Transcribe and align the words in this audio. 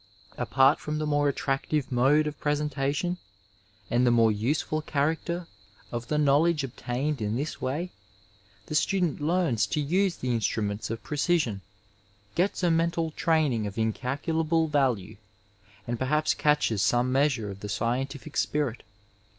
Apart 0.35 0.79
from 0.79 0.97
the 0.97 1.05
more 1.05 1.29
attractive 1.29 1.91
mode 1.91 2.25
of 2.25 2.39
presentation 2.39 3.19
and 3.91 4.03
the 4.03 4.09
more 4.09 4.31
useful 4.31 4.81
character 4.81 5.45
of 5.91 6.07
the 6.07 6.17
knowledge 6.17 6.63
obtained 6.63 7.21
in 7.21 7.35
this 7.35 7.61
way, 7.61 7.91
the 8.65 8.73
student 8.73 9.21
learns 9.21 9.67
to 9.67 9.79
use 9.79 10.15
the 10.15 10.31
instruments 10.31 10.89
of 10.89 11.03
precision, 11.03 11.61
gets 12.33 12.63
a 12.63 12.71
mental 12.71 13.11
training 13.11 13.67
of 13.67 13.77
incalculable 13.77 14.67
value, 14.67 15.17
and 15.85 15.99
perhaps 15.99 16.33
catches 16.33 16.81
some 16.81 17.11
measure 17.11 17.51
of 17.51 17.59
the 17.59 17.69
scientific 17.69 18.35
spirit. 18.37 18.81